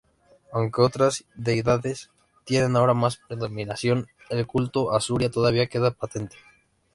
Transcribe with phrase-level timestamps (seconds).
[0.51, 2.09] Aunque otras deidades
[2.43, 6.37] tienen ahora más predominancia, el culto a Suria todavía queda patente.